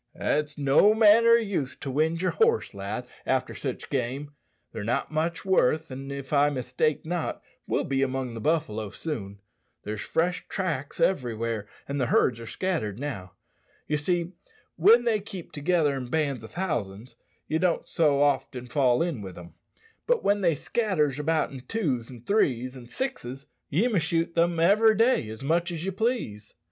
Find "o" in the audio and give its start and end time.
1.33-1.35, 16.43-16.47